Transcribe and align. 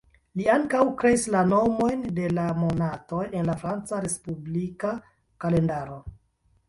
Li 0.39 0.45
ankaŭ 0.53 0.79
kreis 1.01 1.25
la 1.35 1.43
nomojn 1.49 2.01
de 2.19 2.25
la 2.37 2.45
monatoj 2.61 3.21
en 3.41 3.47
la 3.51 3.57
Franca 3.65 4.01
respublika 4.07 4.95
kalendaro. 5.47 6.01